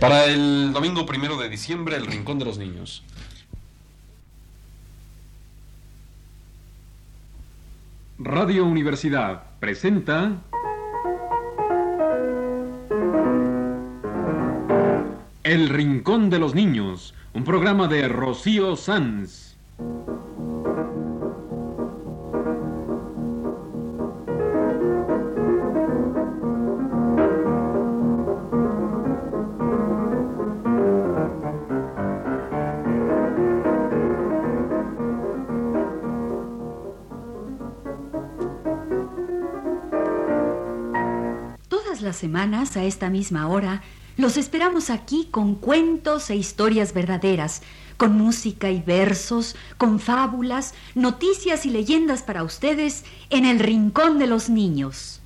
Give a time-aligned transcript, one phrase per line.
[0.00, 3.02] Para el domingo primero de diciembre, el Rincón de los Niños.
[8.18, 10.42] Radio Universidad presenta
[15.42, 19.56] El Rincón de los Niños, un programa de Rocío Sanz.
[42.22, 43.82] Semanas, a esta misma hora,
[44.16, 47.62] los esperamos aquí con cuentos e historias verdaderas,
[47.96, 54.28] con música y versos, con fábulas, noticias y leyendas para ustedes en el Rincón de
[54.28, 55.20] los Niños.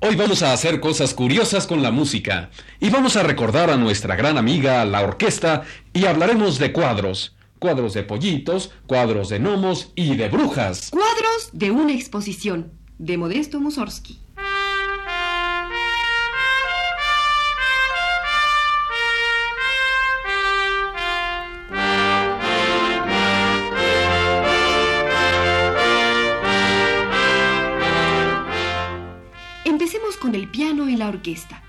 [0.00, 2.48] Hoy vamos a hacer cosas curiosas con la música
[2.80, 7.35] y vamos a recordar a nuestra gran amiga, la orquesta, y hablaremos de cuadros.
[7.58, 10.90] Cuadros de pollitos, cuadros de gnomos y de brujas.
[10.90, 14.18] Cuadros de una exposición de Modesto Mussorgsky.
[29.64, 31.62] Empecemos con el piano y la orquesta.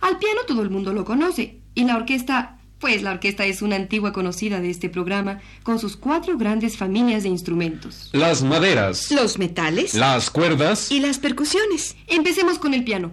[0.00, 3.76] Al piano todo el mundo lo conoce y la orquesta, pues la orquesta es una
[3.76, 8.10] antigua conocida de este programa con sus cuatro grandes familias de instrumentos.
[8.12, 11.94] Las maderas, Los metales las cuerdas, y las percusiones.
[12.08, 13.12] Empecemos con el piano.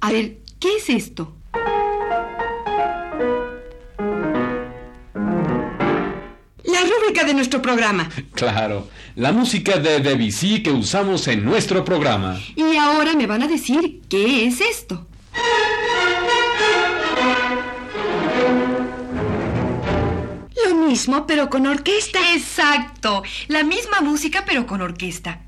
[0.00, 1.34] A ver, ¿qué es esto?
[6.62, 8.08] La rúbrica de nuestro programa.
[8.34, 12.38] claro, la música de Debussy que usamos en nuestro programa.
[12.54, 15.08] Y ahora me van a decir qué es esto.
[20.88, 22.18] Mismo, pero con orquesta.
[22.34, 25.42] Exacto, la misma música pero con orquesta.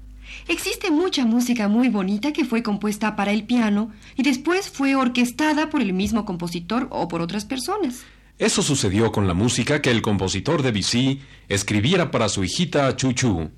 [0.49, 5.71] Existe mucha música muy bonita que fue compuesta para el piano y después fue orquestada
[5.71, 8.03] por el mismo compositor o por otras personas.
[8.39, 13.51] Eso sucedió con la música que el compositor Debussy escribiera para su hijita Chuchu.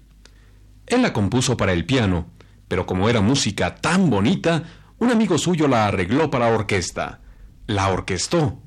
[0.86, 2.26] Él la compuso para el piano,
[2.68, 4.64] pero como era música tan bonita,
[4.98, 7.20] un amigo suyo la arregló para orquesta.
[7.66, 8.60] La orquestó.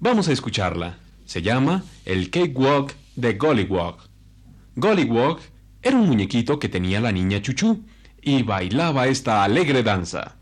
[0.00, 0.98] Vamos a escucharla.
[1.28, 3.98] Se llama El Cakewalk de Gollywog.
[4.76, 5.40] Gollywog
[5.82, 7.84] era un muñequito que tenía la niña Chuchu
[8.22, 10.36] y bailaba esta alegre danza.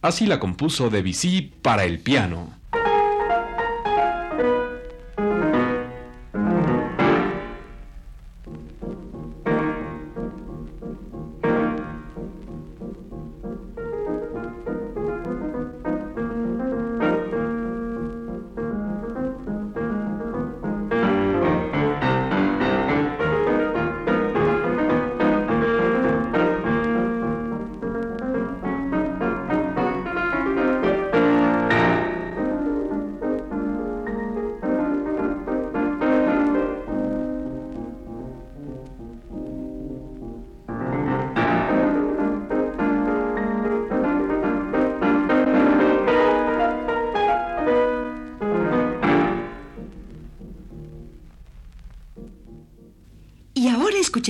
[0.00, 2.54] Así la compuso Debussy para el piano.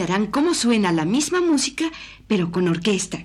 [0.05, 1.91] Escucharán cómo suena la misma música,
[2.27, 3.25] pero con orquesta.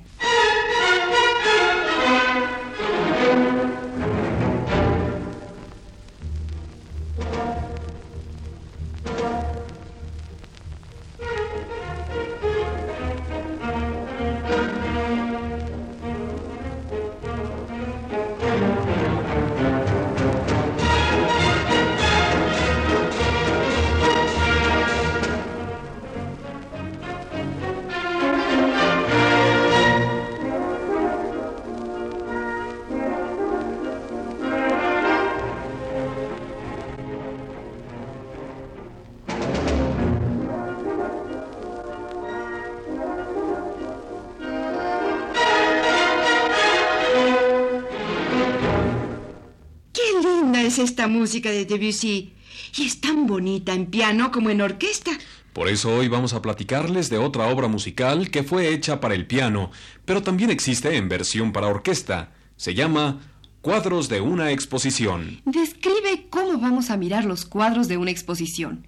[50.83, 52.33] Esta música de Debussy!
[52.77, 55.11] Y es tan bonita en piano como en orquesta.
[55.53, 59.25] Por eso hoy vamos a platicarles de otra obra musical que fue hecha para el
[59.25, 59.71] piano,
[60.05, 62.31] pero también existe en versión para orquesta.
[62.55, 63.19] Se llama
[63.61, 65.41] Cuadros de una exposición.
[65.45, 68.87] Describe cómo vamos a mirar los cuadros de una exposición.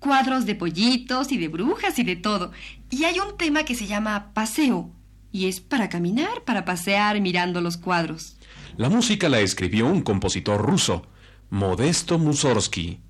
[0.00, 2.50] Cuadros de pollitos y de brujas y de todo.
[2.90, 4.90] Y hay un tema que se llama paseo.
[5.30, 8.36] Y es para caminar, para pasear mirando los cuadros.
[8.76, 11.06] La música la escribió un compositor ruso,
[11.52, 13.00] Modesto Mussorgsky.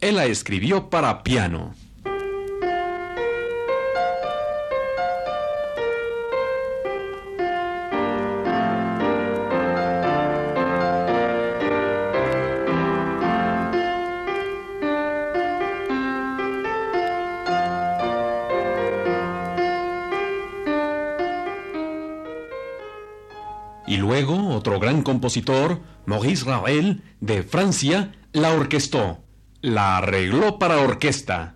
[0.00, 1.72] Él la escribió para piano.
[23.86, 29.24] Y luego otro gran compositor, Maurice Ravel, de Francia, la orquestó.
[29.60, 31.55] La arregló para orquesta.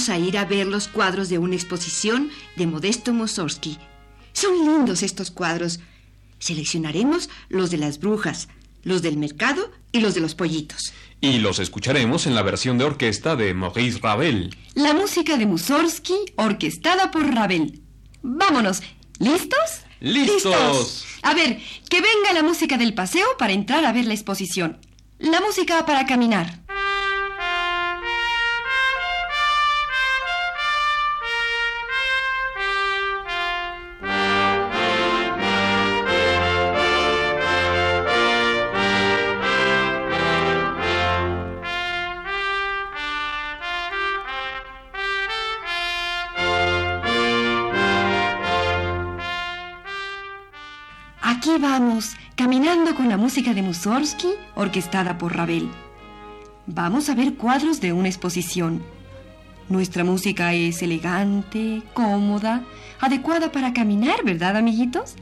[0.00, 3.76] Vamos a ir a ver los cuadros de una exposición de Modesto Mussorgsky.
[4.32, 5.78] Son lindos estos cuadros.
[6.38, 8.48] Seleccionaremos los de las brujas,
[8.82, 10.94] los del mercado y los de los pollitos.
[11.20, 14.56] Y los escucharemos en la versión de orquesta de Maurice Ravel.
[14.72, 17.82] La música de Mussorgsky, orquestada por Ravel.
[18.22, 18.82] Vámonos.
[19.18, 19.82] ¿Listos?
[20.00, 21.04] ¡Listos!
[21.20, 21.60] A ver,
[21.90, 24.78] que venga la música del paseo para entrar a ver la exposición.
[25.18, 26.59] La música para caminar.
[53.40, 55.70] Música de Mussorgsky, orquestada por Ravel.
[56.66, 58.82] Vamos a ver cuadros de una exposición.
[59.70, 62.66] Nuestra música es elegante, cómoda,
[63.00, 65.14] adecuada para caminar, ¿verdad, amiguitos?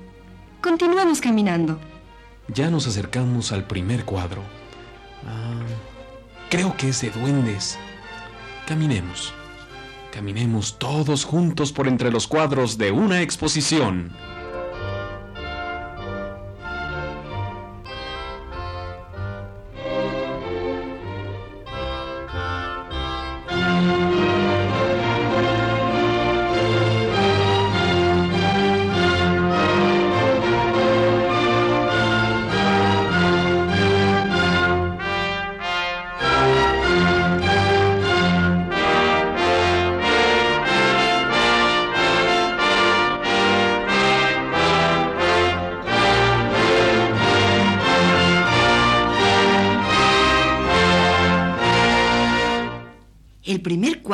[0.60, 1.78] Continuamos caminando.
[2.48, 4.42] Ya nos acercamos al primer cuadro.
[5.24, 5.62] Ah,
[6.50, 7.78] creo que es de duendes.
[8.66, 9.32] Caminemos.
[10.12, 14.10] Caminemos todos juntos por entre los cuadros de una exposición.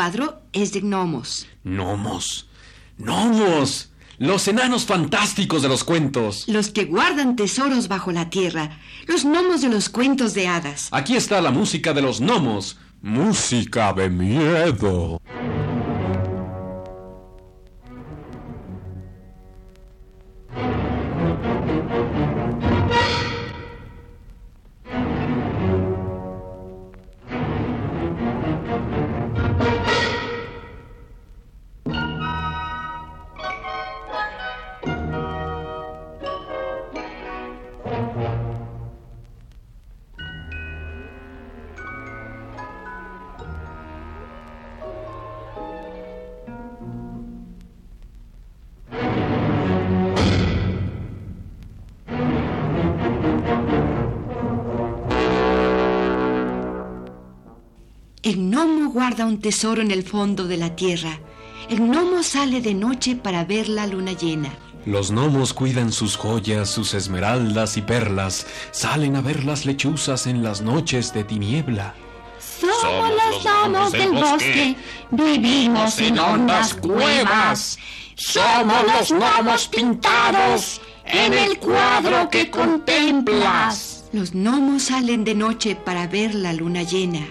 [0.05, 1.47] Cuadro es de gnomos.
[1.65, 2.47] ¡Gnomos!
[2.99, 3.91] ¡Gnomos!
[4.19, 6.45] Los enanos fantásticos de los cuentos.
[6.47, 8.79] Los que guardan tesoros bajo la tierra.
[9.07, 10.89] Los gnomos de los cuentos de hadas.
[10.91, 12.77] Aquí está la música de los gnomos.
[13.01, 15.23] Música de miedo.
[58.65, 61.19] Gnomo guarda un tesoro en el fondo de la tierra.
[61.69, 64.51] El gnomo sale de noche para ver la luna llena.
[64.87, 68.47] Los gnomos cuidan sus joyas, sus esmeraldas y perlas.
[68.71, 71.95] Salen a ver las lechuzas en las noches de tiniebla.
[72.81, 74.77] Somos los gnomos del bosque,
[75.11, 77.79] vivimos en hondas cuevas.
[78.15, 84.05] Somos los gnomos pintados en el cuadro que contemplas.
[84.13, 87.27] Los gnomos salen de noche para ver la luna llena.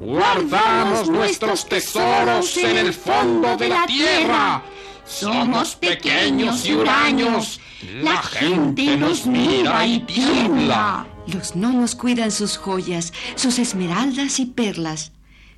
[0.00, 4.62] Guardamos nuestros tesoros en el fondo de la tierra.
[5.04, 7.60] Somos pequeños y huraños.
[8.02, 11.06] La gente nos mira y tiembla.
[11.26, 15.12] Los gnomos cuidan sus joyas, sus esmeraldas y perlas.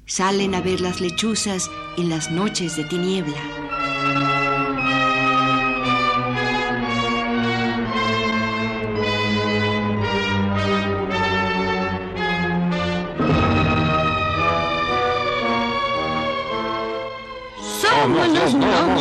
[0.07, 3.66] Salen a ver las lechuzas en las noches de tiniebla.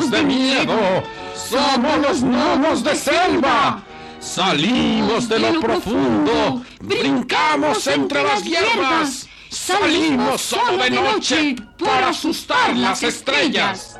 [0.05, 3.81] Gnomos de miedo, somos los gnomos de selva.
[4.19, 13.03] Salimos de lo profundo, brincamos entre las hierbas, salimos solo de noche para asustar las
[13.03, 13.94] estrellas.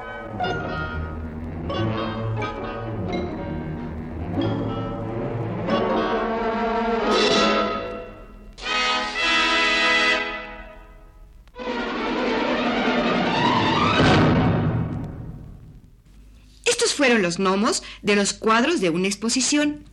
[17.05, 19.83] Fueron los gnomos de los cuadros de una exposición.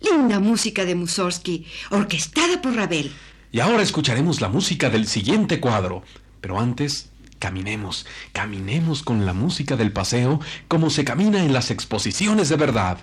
[0.00, 3.12] Linda música de Mussorgsky, orquestada por Ravel.
[3.52, 6.02] Y ahora escucharemos la música del siguiente cuadro.
[6.40, 12.48] Pero antes, caminemos, caminemos con la música del paseo como se camina en las exposiciones
[12.48, 12.98] de verdad.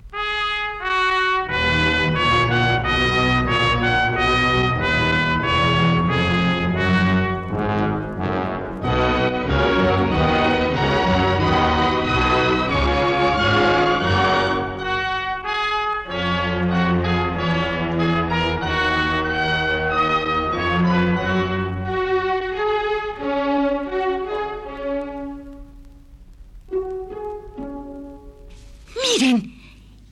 [29.18, 29.54] Miren,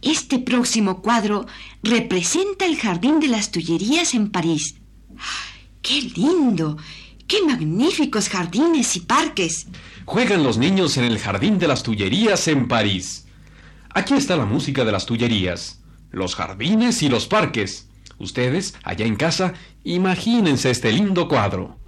[0.01, 1.45] este próximo cuadro
[1.83, 4.77] representa el Jardín de las Tullerías en París.
[5.83, 6.79] ¡Qué lindo!
[7.27, 9.67] ¡Qué magníficos jardines y parques!
[10.07, 13.27] Juegan los niños en el Jardín de las Tullerías en París.
[13.91, 17.89] Aquí está la música de las Tullerías, los jardines y los parques.
[18.19, 19.53] Ustedes, allá en casa,
[19.85, 21.79] imagínense este lindo cuadro.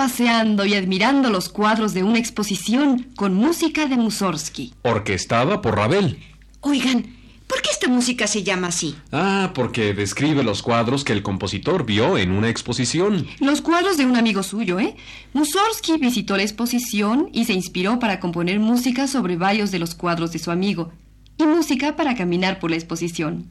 [0.00, 4.72] Paseando y admirando los cuadros de una exposición con música de Mussorgsky.
[4.80, 6.18] Orquestada por Ravel.
[6.60, 7.04] Oigan,
[7.46, 8.96] ¿por qué esta música se llama así?
[9.12, 13.26] Ah, porque describe los cuadros que el compositor vio en una exposición.
[13.40, 14.96] Los cuadros de un amigo suyo, ¿eh?
[15.34, 20.32] Mussorgsky visitó la exposición y se inspiró para componer música sobre varios de los cuadros
[20.32, 20.92] de su amigo
[21.36, 23.50] y música para caminar por la exposición.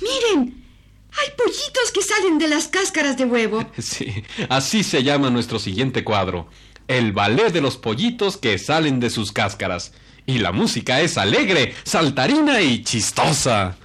[0.00, 0.64] Miren,
[1.12, 3.64] hay pollitos que salen de las cáscaras de huevo.
[3.78, 6.48] Sí, así se llama nuestro siguiente cuadro.
[6.88, 9.92] El ballet de los pollitos que salen de sus cáscaras.
[10.26, 13.76] Y la música es alegre, saltarina y chistosa.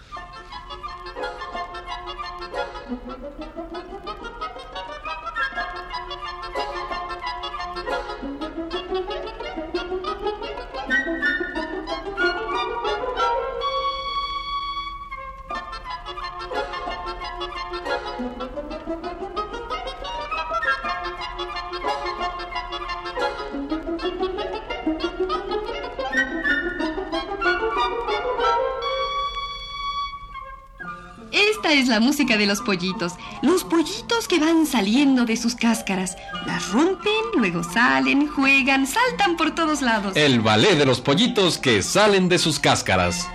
[32.00, 33.14] Música de los pollitos.
[33.42, 36.18] Los pollitos que van saliendo de sus cáscaras.
[36.46, 40.16] Las rompen, luego salen, juegan, saltan por todos lados.
[40.16, 43.28] El ballet de los pollitos que salen de sus cáscaras.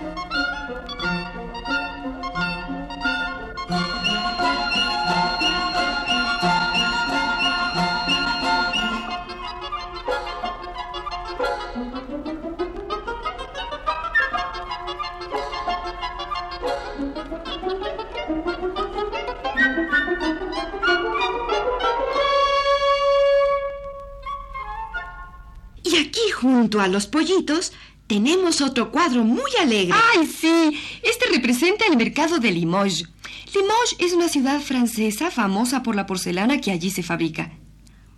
[26.85, 27.73] A los pollitos
[28.05, 29.97] tenemos otro cuadro muy alegre.
[30.13, 30.79] ¡Ay, sí!
[31.01, 33.09] Este representa el mercado de Limoges.
[33.53, 37.51] Limoges es una ciudad francesa famosa por la porcelana que allí se fabrica.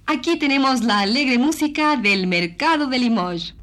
[0.05, 3.55] Aquí tenemos la alegre música del mercado de Limoges.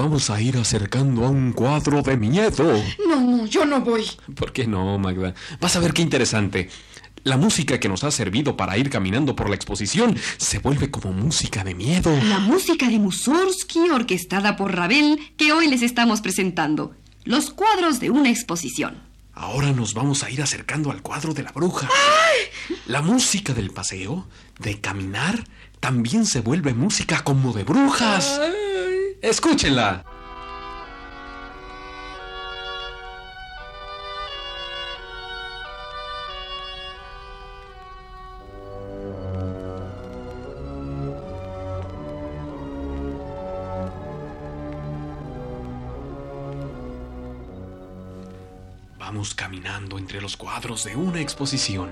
[0.00, 2.82] Vamos a ir acercando a un cuadro de miedo.
[3.06, 4.06] No, no, yo no voy.
[4.34, 5.34] ¿Por qué no, Magda?
[5.60, 6.70] Vas a ver qué interesante.
[7.22, 11.12] La música que nos ha servido para ir caminando por la exposición se vuelve como
[11.12, 12.18] música de miedo.
[12.30, 16.94] La música de Mussorgsky, orquestada por Ravel, que hoy les estamos presentando.
[17.24, 19.02] Los cuadros de una exposición.
[19.34, 21.90] Ahora nos vamos a ir acercando al cuadro de la bruja.
[22.86, 24.26] La música del paseo,
[24.58, 25.44] de caminar,
[25.78, 28.40] también se vuelve música como de brujas.
[29.22, 30.02] Escúchenla.
[48.98, 51.90] Vamos caminando entre los cuadros de una exposición.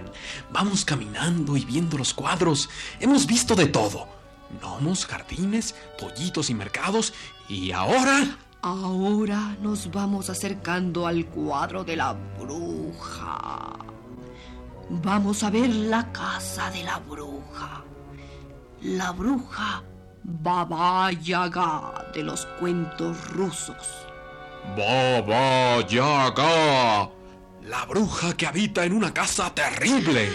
[0.50, 2.70] Vamos caminando y viendo los cuadros.
[3.00, 4.17] Hemos visto de todo.
[4.50, 7.12] Gnomos, jardines, pollitos y mercados.
[7.48, 8.38] Y ahora...
[8.61, 13.76] Ahora nos vamos acercando al cuadro de la bruja.
[14.90, 17.84] Vamos a ver la casa de la bruja.
[18.82, 19.84] La bruja
[20.24, 24.06] Baba Yaga de los cuentos rusos.
[24.76, 27.11] Baba Yaga.
[27.62, 30.30] La bruja que habita en una casa terrible.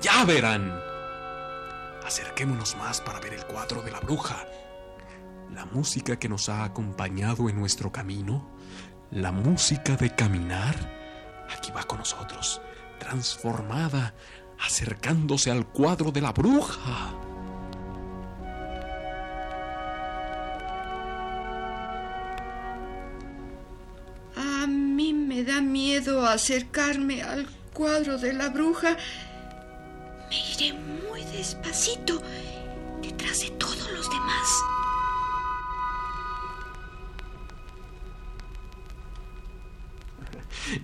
[0.00, 0.87] Ya verán.
[2.08, 4.46] Acerquémonos más para ver el cuadro de la bruja.
[5.52, 8.48] La música que nos ha acompañado en nuestro camino,
[9.10, 10.74] la música de caminar,
[11.54, 12.62] aquí va con nosotros,
[12.98, 14.14] transformada,
[14.58, 17.12] acercándose al cuadro de la bruja.
[24.34, 28.96] A mí me da miedo acercarme al cuadro de la bruja.
[30.30, 30.72] Me iré
[31.38, 32.20] despacito
[33.00, 34.48] detrás de todos los demás.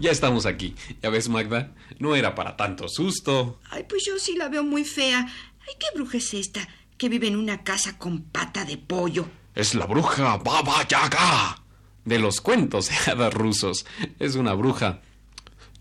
[0.01, 0.75] Ya estamos aquí.
[1.03, 3.61] Ya ves, Magda, no era para tanto susto.
[3.71, 5.27] Ay, pues yo sí la veo muy fea.
[5.61, 6.67] Ay, ¿qué bruja es esta?
[6.97, 9.27] Que vive en una casa con pata de pollo.
[9.55, 11.63] Es la bruja Baba Yaga.
[12.07, 13.85] De los cuentos de hadas rusos.
[14.19, 15.03] Es una bruja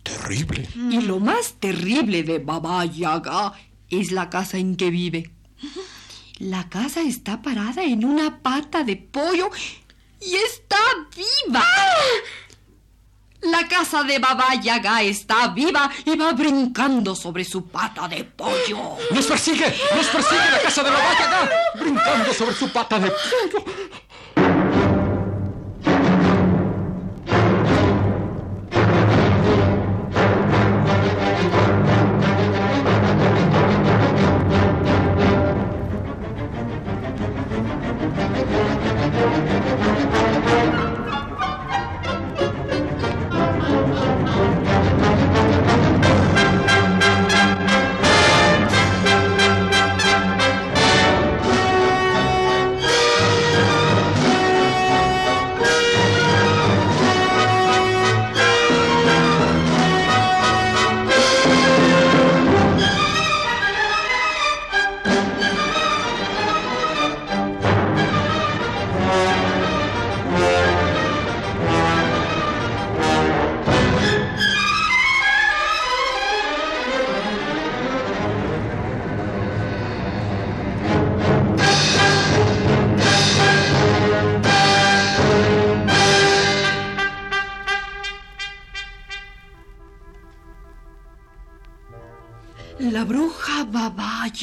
[0.03, 0.67] terrible.
[0.75, 3.53] Y lo más terrible de Baba Yaga
[3.99, 5.32] es la casa en que vive.
[6.39, 9.49] La casa está parada en una pata de pollo
[10.19, 10.77] y está
[11.15, 11.65] viva.
[13.41, 18.97] La casa de Baba Yaga está viva y va brincando sobre su pata de pollo.
[19.12, 19.65] ¡Nos persigue!
[19.95, 21.51] ¡Nos persigue la casa de Baba Yaga!
[21.75, 23.65] Brincando sobre su pata de pollo.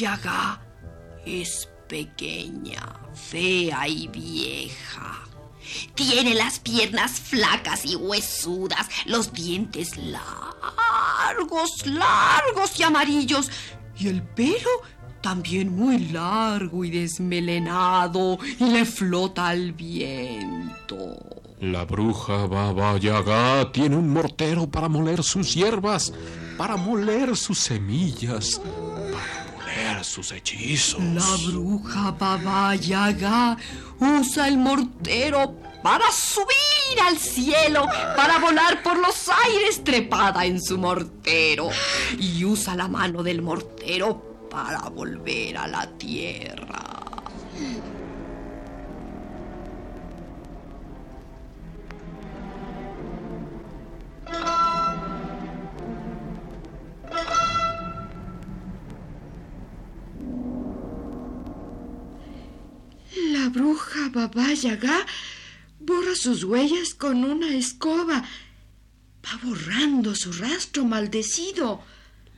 [0.01, 0.59] Yaga
[1.27, 2.81] es pequeña,
[3.13, 5.19] fea y vieja.
[5.93, 13.51] Tiene las piernas flacas y huesudas, los dientes largos, largos y amarillos,
[13.95, 14.71] y el pelo
[15.21, 21.15] también muy largo y desmelenado, y le flota al viento.
[21.59, 26.11] La bruja Baba Yaga tiene un mortero para moler sus hierbas,
[26.57, 28.59] para moler sus semillas,
[30.03, 31.01] sus hechizos.
[31.01, 33.57] La bruja Baba Yaga
[33.99, 37.85] usa el mortero para subir al cielo,
[38.15, 41.69] para volar por los aires trepada en su mortero,
[42.19, 47.01] y usa la mano del mortero para volver a la tierra.
[63.51, 65.05] Bruja Baba Yaga
[65.79, 68.23] borra sus huellas con una escoba.
[69.23, 71.81] Va borrando su rastro maldecido.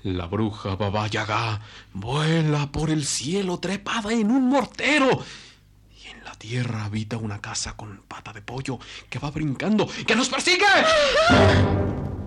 [0.03, 1.61] La bruja Baba Yaga
[1.93, 5.23] vuela por el cielo trepada en un mortero.
[6.03, 10.15] Y en la tierra habita una casa con pata de pollo que va brincando, que
[10.15, 10.65] nos persigue.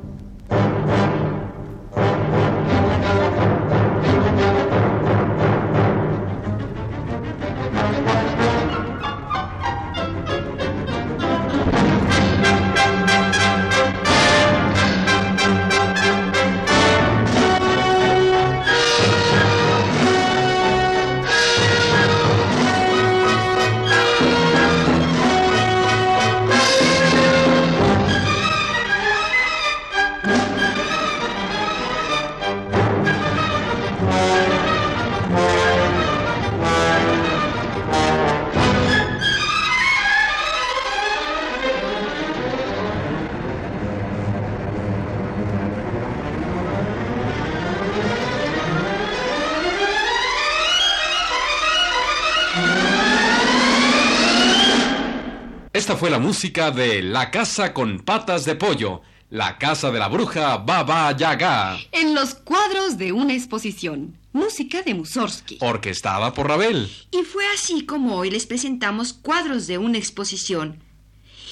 [55.86, 60.08] Esta fue la música de La Casa con Patas de Pollo, la casa de la
[60.08, 64.18] bruja Baba Yaga, En los cuadros de una exposición.
[64.32, 65.58] Música de Mussorgsky.
[65.60, 66.90] orquestada por Ravel.
[67.12, 70.82] Y fue así como hoy les presentamos cuadros de una exposición.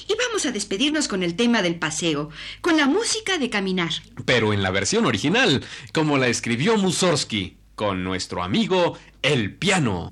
[0.09, 3.91] Y vamos a despedirnos con el tema del paseo, con la música de caminar.
[4.25, 10.11] pero en la versión original, como la escribió Mussorgsky, con nuestro amigo el piano.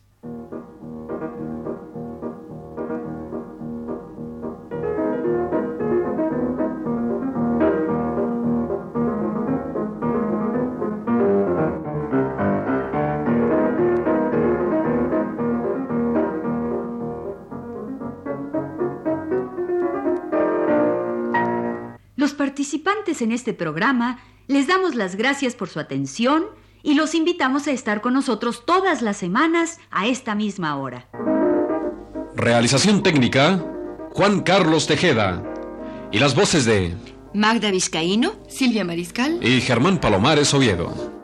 [22.51, 26.47] Participantes en este programa les damos las gracias por su atención
[26.83, 31.07] y los invitamos a estar con nosotros todas las semanas a esta misma hora.
[32.35, 33.63] Realización técnica,
[34.11, 35.41] Juan Carlos Tejeda.
[36.11, 36.93] Y las voces de
[37.33, 39.39] Magda Vizcaíno, Silvia Mariscal.
[39.41, 41.20] y Germán Palomares Oviedo.